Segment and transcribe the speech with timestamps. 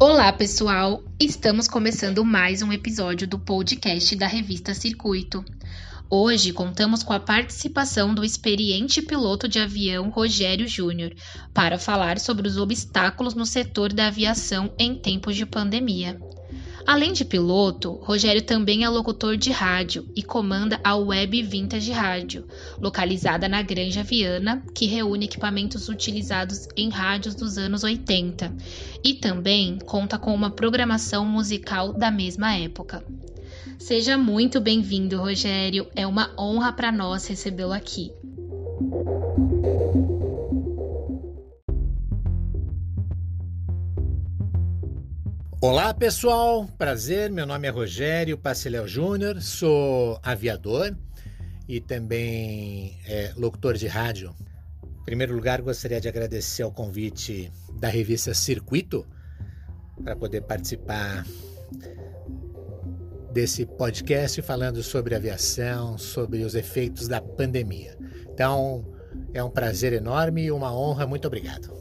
[0.00, 1.02] Olá, pessoal!
[1.18, 5.44] Estamos começando mais um episódio do podcast da revista Circuito.
[6.08, 11.12] Hoje contamos com a participação do experiente piloto de avião Rogério Júnior
[11.52, 16.16] para falar sobre os obstáculos no setor da aviação em tempos de pandemia.
[16.88, 22.46] Além de piloto, Rogério também é locutor de rádio e comanda a Web Vintage Rádio,
[22.80, 28.50] localizada na Granja Viana, que reúne equipamentos utilizados em rádios dos anos 80,
[29.04, 33.04] e também conta com uma programação musical da mesma época.
[33.78, 35.88] Seja muito bem-vindo, Rogério.
[35.94, 38.10] É uma honra para nós recebê-lo aqui.
[45.60, 47.32] Olá pessoal, prazer.
[47.32, 50.96] Meu nome é Rogério Paciléu Júnior, sou aviador
[51.66, 54.32] e também é, locutor de rádio.
[55.00, 59.04] Em primeiro lugar, gostaria de agradecer ao convite da revista Circuito
[60.04, 61.26] para poder participar
[63.32, 67.98] desse podcast falando sobre aviação, sobre os efeitos da pandemia.
[68.32, 68.86] Então,
[69.34, 71.04] é um prazer enorme e uma honra.
[71.04, 71.77] Muito obrigado.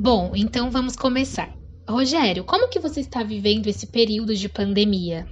[0.00, 1.54] Bom, então vamos começar.
[1.86, 5.26] Rogério, como que você está vivendo esse período de pandemia?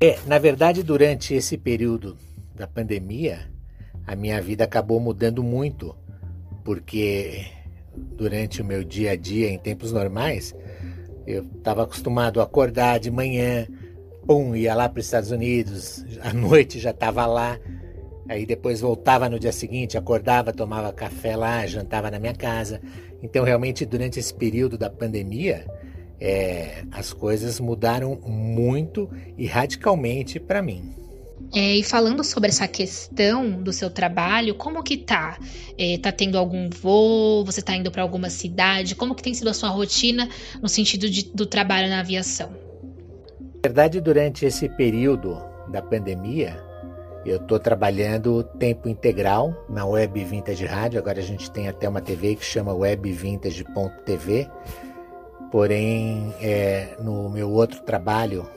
[0.00, 2.16] É, na verdade, durante esse período
[2.56, 3.48] da pandemia,
[4.04, 5.94] a minha vida acabou mudando muito,
[6.64, 7.46] porque
[7.94, 10.52] durante o meu dia a dia, em tempos normais,
[11.24, 13.68] eu estava acostumado a acordar de manhã,
[14.26, 17.60] pum, ia lá para os Estados Unidos, à noite já estava lá,
[18.28, 22.80] aí depois voltava no dia seguinte, acordava, tomava café lá, jantava na minha casa.
[23.22, 25.64] Então, realmente, durante esse período da pandemia,
[26.20, 30.94] é, as coisas mudaram muito e radicalmente para mim.
[31.54, 35.38] É, e falando sobre essa questão do seu trabalho, como que tá?
[35.76, 37.44] É, tá tendo algum voo?
[37.44, 38.94] Você tá indo para alguma cidade?
[38.94, 40.28] Como que tem sido a sua rotina
[40.62, 42.50] no sentido de, do trabalho na aviação?
[43.40, 46.58] Na verdade, durante esse período da pandemia,
[47.24, 50.98] eu estou trabalhando tempo integral na Web Vintage Rádio.
[50.98, 54.50] Agora a gente tem até uma TV que chama webvintage.tv.
[55.50, 58.48] Porém, é, no meu outro trabalho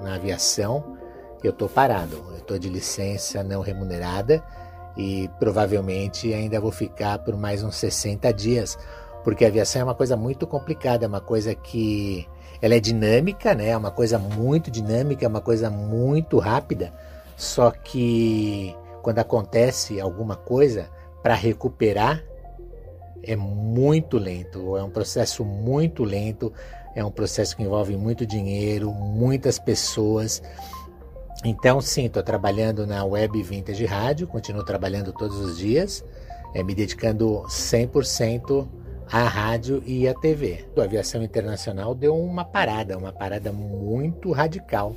[0.00, 0.98] na aviação,
[1.42, 2.22] eu estou parado.
[2.32, 4.44] Eu estou de licença não remunerada
[4.94, 8.78] e provavelmente ainda vou ficar por mais uns 60 dias,
[9.24, 12.28] porque a aviação é uma coisa muito complicada, é uma coisa que
[12.60, 13.68] ela é dinâmica, né?
[13.70, 16.92] É uma coisa muito dinâmica, é uma coisa muito rápida
[17.42, 18.72] só que
[19.02, 20.88] quando acontece alguma coisa,
[21.24, 22.22] para recuperar
[23.20, 26.52] é muito lento, é um processo muito lento,
[26.94, 30.40] é um processo que envolve muito dinheiro, muitas pessoas.
[31.44, 36.04] Então, sim, estou trabalhando na Web Vintage Rádio, continuo trabalhando todos os dias,
[36.54, 38.68] é, me dedicando 100%
[39.10, 40.64] à rádio e à TV.
[40.76, 44.94] A aviação internacional deu uma parada, uma parada muito radical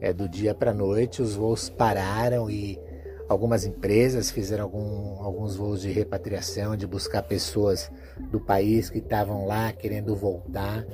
[0.00, 2.80] é, do dia para a noite os voos pararam e
[3.28, 7.90] algumas empresas fizeram algum, alguns voos de repatriação, de buscar pessoas
[8.30, 10.84] do país que estavam lá querendo voltar.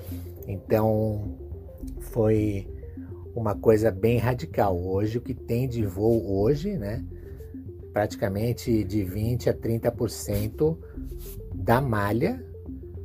[0.47, 1.39] Então
[2.13, 2.69] foi
[3.35, 4.79] uma coisa bem radical.
[4.79, 7.05] Hoje o que tem de voo hoje, né?
[7.93, 10.77] Praticamente de 20 a 30%
[11.55, 12.45] da malha,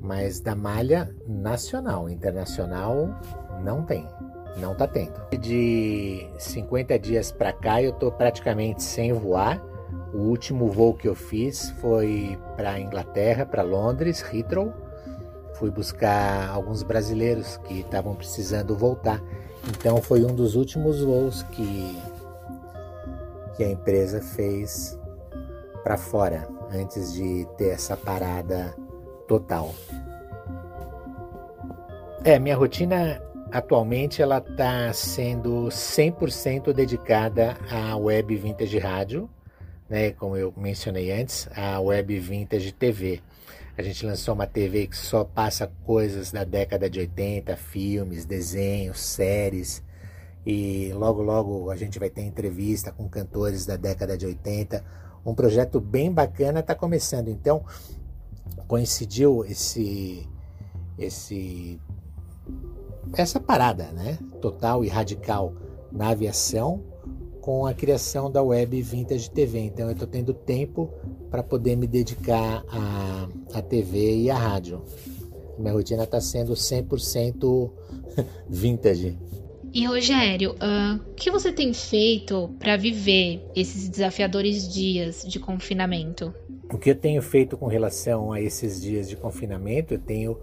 [0.01, 3.21] mas da malha nacional, internacional
[3.63, 4.05] não tem
[4.57, 5.13] não tá tendo.
[5.37, 9.63] De 50 dias para cá eu tô praticamente sem voar.
[10.13, 14.73] O último voo que eu fiz foi para Inglaterra, para Londres, Heathrow.
[15.53, 19.21] Fui buscar alguns brasileiros que estavam precisando voltar.
[19.69, 21.97] Então foi um dos últimos voos que
[23.55, 24.97] que a empresa fez
[25.83, 28.73] para fora antes de ter essa parada
[29.27, 29.73] total.
[32.23, 39.29] É, minha rotina Atualmente ela está sendo 100% dedicada à Web Vintage Rádio,
[39.89, 43.21] né, como eu mencionei antes, a Web Vintage TV.
[43.77, 49.01] A gente lançou uma TV que só passa coisas da década de 80, filmes, desenhos,
[49.01, 49.83] séries.
[50.45, 54.81] E logo logo a gente vai ter entrevista com cantores da década de 80.
[55.25, 57.27] Um projeto bem bacana está começando.
[57.27, 57.65] Então
[58.65, 60.25] coincidiu esse
[60.97, 61.81] esse
[63.15, 65.53] essa parada né, total e radical
[65.91, 66.83] na aviação
[67.41, 69.59] com a criação da web Vintage TV.
[69.59, 70.89] Então eu estou tendo tempo
[71.29, 74.83] para poder me dedicar à, à TV e à rádio.
[75.57, 77.71] Minha rotina está sendo 100%
[78.47, 79.17] vintage.
[79.73, 86.33] E Rogério, uh, o que você tem feito para viver esses desafiadores dias de confinamento?
[86.71, 90.37] O que eu tenho feito com relação a esses dias de confinamento, eu tenho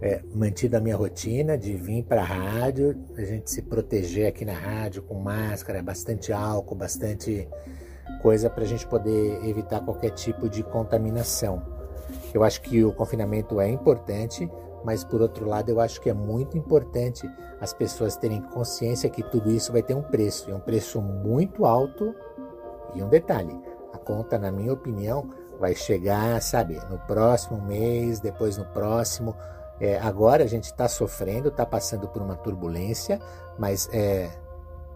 [0.00, 4.44] é, mantido a minha rotina de vir para a rádio, a gente se proteger aqui
[4.44, 7.48] na rádio com máscara, bastante álcool, bastante
[8.20, 11.62] coisa para a gente poder evitar qualquer tipo de contaminação.
[12.32, 14.50] Eu acho que o confinamento é importante,
[14.84, 17.28] mas por outro lado eu acho que é muito importante
[17.60, 21.64] as pessoas terem consciência que tudo isso vai ter um preço, e um preço muito
[21.64, 22.14] alto.
[22.94, 23.58] E um detalhe,
[23.92, 29.34] a conta, na minha opinião, vai chegar, sabe, no próximo mês, depois no próximo.
[29.80, 33.20] É, agora a gente está sofrendo, está passando por uma turbulência,
[33.58, 34.30] mas é,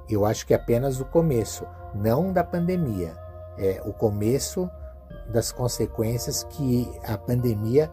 [0.08, 3.16] eu acho que é apenas o começo, não da pandemia,
[3.58, 4.70] é o começo
[5.28, 7.90] das consequências que a pandemia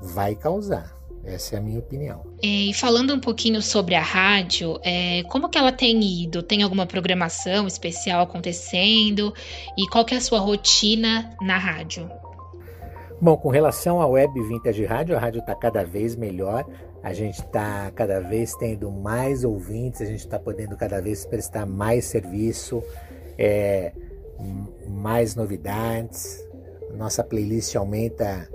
[0.00, 0.98] vai causar.
[1.24, 2.24] Essa é a minha opinião.
[2.42, 6.42] E falando um pouquinho sobre a rádio, é, como que ela tem ido?
[6.42, 9.34] Tem alguma programação especial acontecendo?
[9.76, 12.08] E qual que é a sua rotina na rádio?
[13.20, 16.64] Bom, com relação à Web Vintage Rádio, a rádio está cada vez melhor.
[17.02, 21.66] A gente está cada vez tendo mais ouvintes, a gente está podendo cada vez prestar
[21.66, 22.80] mais serviço,
[23.36, 23.92] é,
[24.86, 26.46] mais novidades.
[26.96, 28.48] Nossa playlist aumenta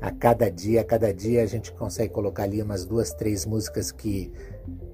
[0.00, 3.92] a cada dia, a cada dia a gente consegue colocar ali umas duas, três músicas
[3.92, 4.32] que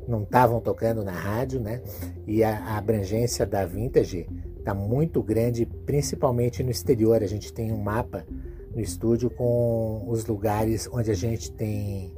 [0.06, 1.80] não estavam tocando na rádio, né?
[2.26, 4.28] E a, a abrangência da Vintage
[4.58, 7.22] está muito grande, principalmente no exterior.
[7.22, 8.26] A gente tem um mapa
[8.74, 12.14] no estúdio com os lugares onde a gente tem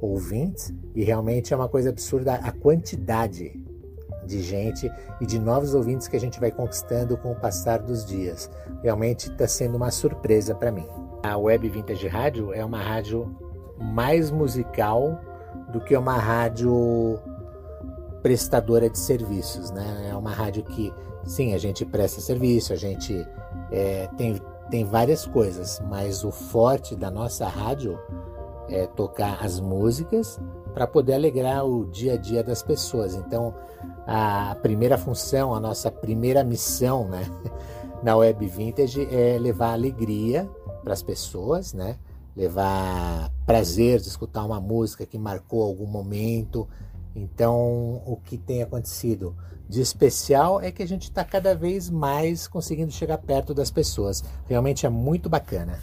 [0.00, 3.52] ouvintes e realmente é uma coisa absurda a quantidade
[4.24, 4.90] de gente
[5.20, 8.50] e de novos ouvintes que a gente vai conquistando com o passar dos dias.
[8.82, 10.86] Realmente está sendo uma surpresa para mim.
[11.22, 13.34] A Web Vintage Rádio é uma rádio
[13.78, 15.18] mais musical
[15.72, 17.18] do que uma rádio
[18.22, 20.08] prestadora de serviços, né?
[20.10, 20.92] É uma rádio que,
[21.24, 23.26] sim, a gente presta serviço, a gente
[23.70, 27.98] é, tem, tem várias coisas, mas o forte da nossa rádio
[28.68, 30.38] é tocar as músicas
[30.74, 33.14] para poder alegrar o dia a dia das pessoas.
[33.14, 33.54] Então,
[34.06, 37.26] a primeira função, a nossa primeira missão, né,
[38.02, 40.48] na Web Vintage é levar alegria
[40.82, 41.96] para as pessoas, né?
[42.36, 46.68] Levar prazer de escutar uma música que marcou algum momento.
[47.18, 49.36] Então, o que tem acontecido
[49.68, 54.22] de especial é que a gente está cada vez mais conseguindo chegar perto das pessoas.
[54.46, 55.80] Realmente é muito bacana.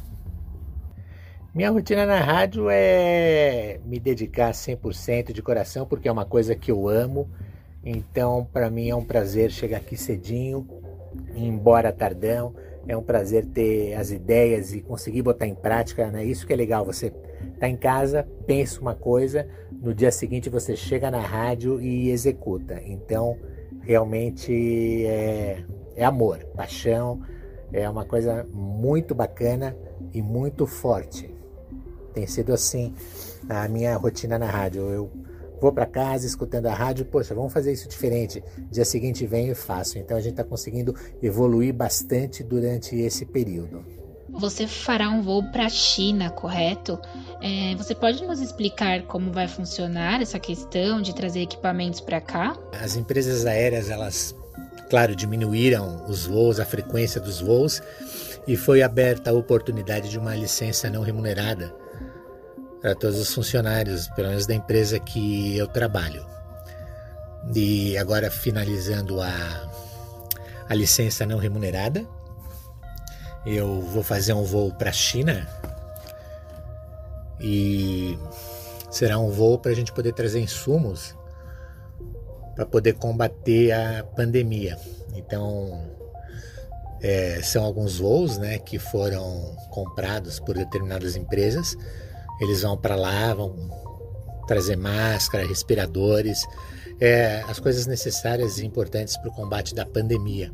[1.54, 6.72] Minha rotina na rádio é me dedicar 100% de coração, porque é uma coisa que
[6.72, 7.30] eu amo.
[7.84, 10.66] Então, para mim é um prazer chegar aqui cedinho,
[11.34, 12.54] ir embora tardão,
[12.88, 16.24] é um prazer ter as ideias e conseguir botar em prática, né?
[16.24, 17.12] Isso que é legal, você
[17.60, 22.82] tá em casa, pensa uma coisa, no dia seguinte você chega na rádio e executa.
[22.86, 23.38] Então,
[23.82, 25.64] realmente é,
[25.96, 27.22] é amor, paixão,
[27.72, 29.76] é uma coisa muito bacana
[30.14, 31.34] e muito forte.
[32.14, 32.94] Tem sido assim
[33.50, 34.82] a minha rotina na rádio.
[34.90, 35.12] Eu
[35.60, 38.44] vou para casa escutando a rádio, poxa, vamos fazer isso diferente.
[38.72, 39.98] Dia seguinte venho e faço.
[39.98, 43.84] Então a gente está conseguindo evoluir bastante durante esse período.
[44.30, 47.00] Você fará um voo para a China, correto?
[47.42, 52.58] É, você pode nos explicar como vai funcionar essa questão de trazer equipamentos para cá?
[52.74, 54.36] As empresas aéreas, elas,
[54.90, 57.82] claro, diminuíram os voos, a frequência dos voos,
[58.46, 61.74] e foi aberta a oportunidade de uma licença não remunerada
[62.82, 66.26] para todos os funcionários, pelo menos da empresa que eu trabalho.
[67.54, 69.70] E agora finalizando a,
[70.68, 72.06] a licença não remunerada,
[73.46, 75.48] eu vou fazer um voo para a China
[77.40, 78.18] e
[78.90, 81.16] será um voo para a gente poder trazer insumos
[82.56, 84.78] para poder combater a pandemia.
[85.14, 85.92] Então,
[87.02, 91.76] é, são alguns voos né, que foram comprados por determinadas empresas
[92.40, 93.56] eles vão para lá, vão
[94.48, 96.46] trazer máscara, respiradores,
[97.00, 100.52] é, as coisas necessárias e importantes para o combate da pandemia.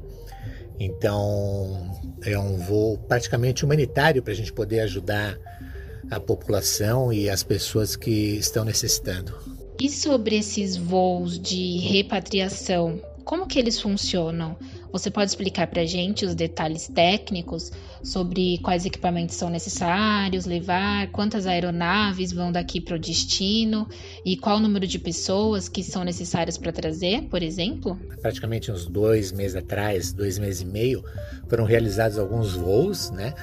[0.79, 5.37] Então, é um voo praticamente humanitário para a gente poder ajudar
[6.09, 9.33] a população e as pessoas que estão necessitando.
[9.79, 14.57] E sobre esses voos de repatriação, como que eles funcionam?
[14.91, 17.71] Você pode explicar para a gente os detalhes técnicos
[18.03, 23.87] sobre quais equipamentos são necessários levar, quantas aeronaves vão daqui para o destino
[24.25, 27.97] e qual o número de pessoas que são necessárias para trazer, por exemplo?
[28.21, 31.03] Praticamente uns dois meses atrás, dois meses e meio,
[31.47, 33.33] foram realizados alguns voos, né?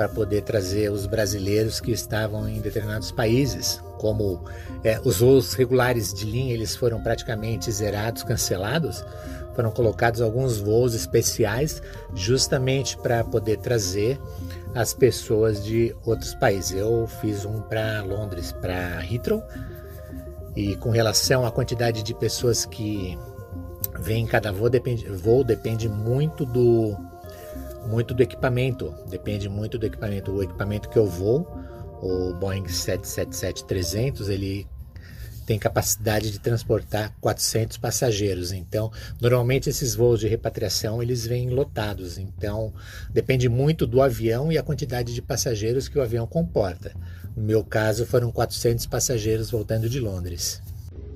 [0.00, 3.82] para poder trazer os brasileiros que estavam em determinados países.
[3.98, 4.42] como
[4.82, 9.04] é, os voos regulares de linha eles foram praticamente zerados, cancelados,
[9.60, 11.82] foram colocados alguns voos especiais
[12.14, 14.18] justamente para poder trazer
[14.74, 16.70] as pessoas de outros países.
[16.70, 19.42] Eu fiz um para Londres, para Heathrow,
[20.56, 23.18] e com relação à quantidade de pessoas que
[23.98, 26.96] vêm em cada voo depende, voo depende muito do
[27.86, 30.32] muito do equipamento, depende muito do equipamento.
[30.32, 31.46] O equipamento que eu vou,
[32.00, 34.66] o Boeing 777-300, ele
[35.50, 38.52] tem capacidade de transportar 400 passageiros.
[38.52, 42.18] Então, normalmente esses voos de repatriação eles vêm lotados.
[42.18, 42.72] Então,
[43.12, 46.94] depende muito do avião e a quantidade de passageiros que o avião comporta.
[47.36, 50.62] No meu caso, foram 400 passageiros voltando de Londres.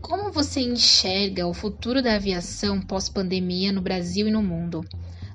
[0.01, 4.85] Como você enxerga o futuro da aviação pós-pandemia no Brasil e no mundo?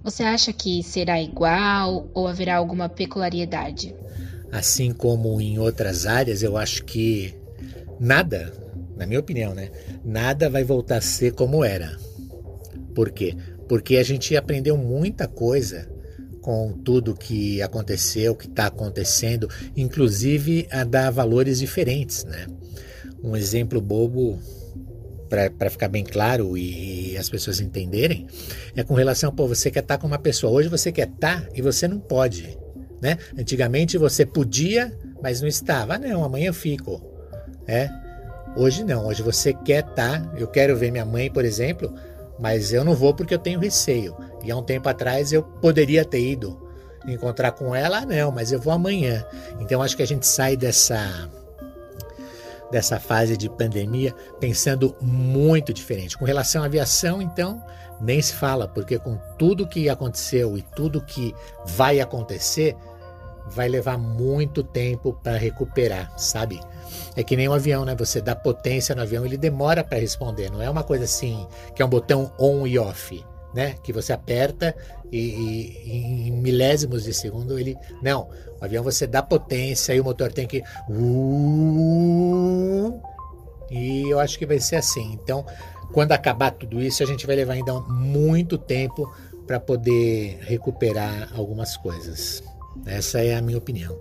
[0.03, 3.96] Você acha que será igual ou haverá alguma peculiaridade?
[4.51, 7.34] Assim como em outras áreas, eu acho que
[7.98, 8.51] nada,
[9.00, 9.72] na minha opinião, né?
[10.03, 11.98] Nada vai voltar a ser como era.
[12.94, 13.34] Por quê?
[13.68, 15.89] Porque a gente aprendeu muita coisa
[16.41, 22.46] com tudo que aconteceu, que está acontecendo, inclusive a dar valores diferentes, né?
[23.24, 24.38] Um exemplo bobo
[25.29, 28.25] para ficar bem claro e, e, as pessoas entenderem,
[28.75, 31.41] é com relação, pô, você quer estar tá com uma pessoa, hoje você quer estar
[31.44, 32.58] tá e você não pode,
[33.01, 33.18] né?
[33.38, 34.91] Antigamente você podia,
[35.22, 35.96] mas não estava.
[35.96, 37.01] Ah, não, amanhã eu fico,
[37.68, 37.89] é?
[38.56, 41.94] Hoje não, hoje você quer estar, tá, eu quero ver minha mãe, por exemplo,
[42.39, 44.15] mas eu não vou porque eu tenho receio.
[44.44, 46.70] E há um tempo atrás eu poderia ter ido
[47.08, 49.25] encontrar com ela, não, mas eu vou amanhã.
[49.60, 51.29] Então acho que a gente sai dessa
[52.72, 56.18] dessa fase de pandemia pensando muito diferente.
[56.18, 57.63] Com relação à aviação, então,
[58.00, 61.34] nem se fala, porque com tudo que aconteceu e tudo que
[61.65, 62.75] vai acontecer,
[63.50, 66.60] vai levar muito tempo para recuperar, sabe?
[67.15, 67.96] É que nem um avião, né?
[67.96, 70.51] Você dá potência no avião, ele demora para responder.
[70.51, 73.75] Não é uma coisa assim que é um botão on e off, né?
[73.84, 74.75] Que você aperta
[75.12, 77.75] e, e em milésimos de segundo ele.
[78.01, 78.29] Não,
[78.60, 80.63] o avião você dá potência e o motor tem que.
[80.89, 83.00] Uh,
[83.70, 85.18] e eu acho que vai ser assim.
[85.22, 85.46] Então,
[85.91, 89.12] quando acabar tudo isso, a gente vai levar ainda muito tempo
[89.48, 92.44] para poder recuperar algumas coisas.
[92.86, 93.98] Essa é a minha opinião.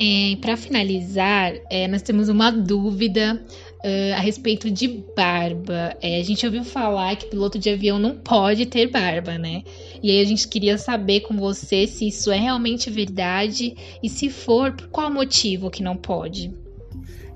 [0.00, 3.40] É, para finalizar, é, nós temos uma dúvida
[3.84, 5.96] uh, a respeito de barba.
[6.00, 9.62] É, a gente ouviu falar que piloto de avião não pode ter barba, né?
[10.02, 14.30] E aí a gente queria saber com você se isso é realmente verdade e se
[14.30, 16.52] for, por qual motivo que não pode?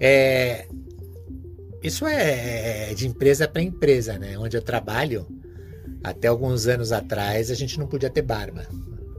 [0.00, 0.66] É,
[1.83, 4.38] isso é, é de empresa para empresa, né?
[4.38, 5.26] Onde eu trabalho,
[6.02, 8.66] até alguns anos atrás, a gente não podia ter barba.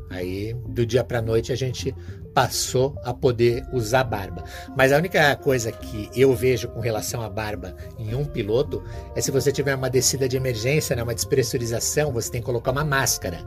[0.10, 1.94] Aí, do dia para noite, a gente
[2.34, 4.44] passou a poder usar barba.
[4.76, 8.84] Mas a única coisa que eu vejo com relação à barba em um piloto
[9.16, 12.72] é se você tiver uma descida de emergência, né, uma despressurização, você tem que colocar
[12.72, 13.40] uma máscara.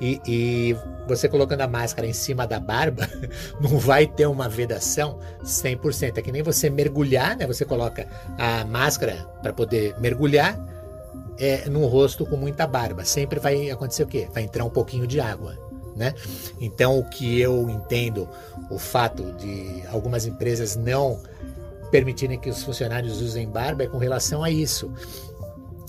[0.00, 0.76] E, e,
[1.06, 3.08] você colocando a máscara em cima da barba,
[3.60, 6.18] não vai ter uma vedação 100%.
[6.18, 7.46] É que nem você mergulhar, né?
[7.46, 10.58] Você coloca a máscara para poder mergulhar
[11.38, 13.04] é, no rosto com muita barba.
[13.04, 14.28] Sempre vai acontecer o quê?
[14.34, 15.65] Vai entrar um pouquinho de água
[15.96, 16.14] né?
[16.60, 18.28] Então, o que eu entendo,
[18.70, 21.20] o fato de algumas empresas não
[21.90, 24.92] permitirem que os funcionários usem barba é com relação a isso.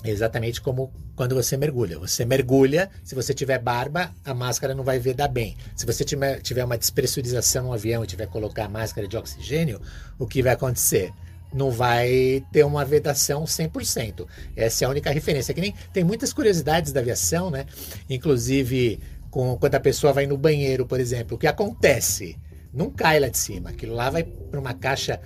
[0.04, 1.98] Exatamente como quando você mergulha.
[1.98, 5.56] Você mergulha, se você tiver barba, a máscara não vai vedar bem.
[5.74, 9.80] Se você tiver, uma despressurização no avião e tiver que colocar a máscara de oxigênio,
[10.16, 11.12] o que vai acontecer?
[11.52, 14.26] Não vai ter uma vedação 100%.
[14.54, 15.52] Essa é a única referência.
[15.52, 17.66] Que nem tem muitas curiosidades da aviação, né?
[18.08, 19.00] Inclusive,
[19.30, 22.36] com, quando a pessoa vai no banheiro, por exemplo, o que acontece?
[22.72, 25.20] Não cai lá de cima, aquilo lá vai para uma caixa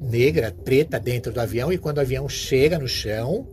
[0.00, 3.46] negra, preta dentro do avião e quando o avião chega no chão,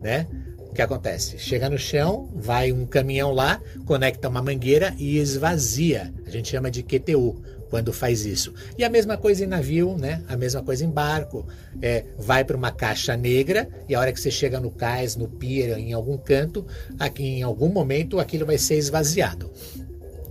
[0.00, 0.26] né?
[0.58, 1.36] O que acontece?
[1.38, 6.14] Chega no chão, vai um caminhão lá, conecta uma mangueira e esvazia.
[6.24, 8.52] A gente chama de QTU quando faz isso.
[8.76, 10.22] E a mesma coisa em navio, né?
[10.28, 11.46] A mesma coisa em barco.
[11.80, 15.28] É, vai para uma caixa negra e a hora que você chega no cais, no
[15.28, 16.66] pier, em algum canto,
[16.98, 19.50] aqui em algum momento aquilo vai ser esvaziado.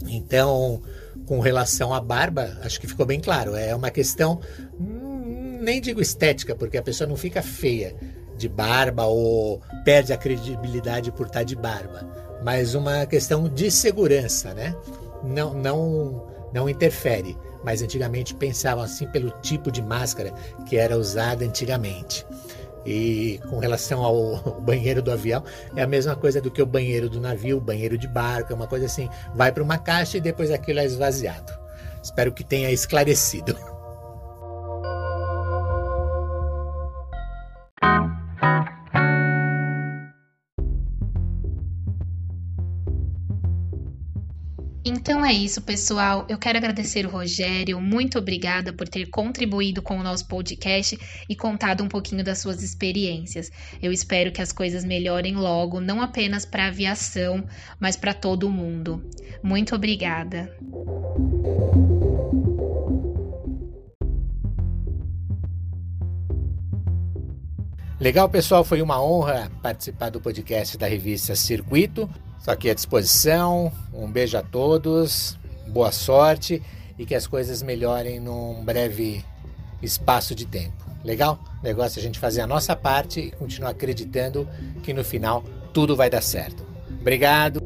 [0.08, 0.81] Então,
[1.25, 3.55] com relação à barba, acho que ficou bem claro.
[3.55, 4.39] É uma questão
[4.79, 7.96] hum, nem digo estética, porque a pessoa não fica feia
[8.38, 12.08] de barba ou perde a credibilidade por estar de barba,
[12.43, 14.74] mas uma questão de segurança, né?
[15.22, 20.34] Não, não não interfere, mas antigamente pensavam assim pelo tipo de máscara
[20.68, 22.25] que era usada antigamente.
[22.86, 25.44] E com relação ao banheiro do avião,
[25.75, 28.56] é a mesma coisa do que o banheiro do navio, o banheiro de barco, é
[28.56, 31.51] uma coisa assim, vai para uma caixa e depois aquilo é esvaziado.
[32.01, 33.56] Espero que tenha esclarecido.
[45.29, 46.25] é isso, pessoal.
[46.27, 47.79] Eu quero agradecer o Rogério.
[47.79, 50.98] Muito obrigada por ter contribuído com o nosso podcast
[51.29, 53.51] e contado um pouquinho das suas experiências.
[53.79, 57.45] Eu espero que as coisas melhorem logo, não apenas para a aviação,
[57.79, 59.07] mas para todo mundo.
[59.43, 60.51] Muito obrigada.
[68.00, 72.09] Legal, pessoal, foi uma honra participar do podcast da revista Circuito.
[72.39, 73.69] Estou aqui à disposição.
[73.93, 76.63] Um beijo a todos, boa sorte
[76.98, 79.25] e que as coisas melhorem num breve
[79.84, 80.86] espaço de tempo.
[81.03, 81.38] Legal?
[81.62, 84.48] O negócio é a gente fazer a nossa parte e continuar acreditando
[84.81, 85.43] que no final
[85.74, 86.65] tudo vai dar certo.
[87.01, 87.59] Obrigado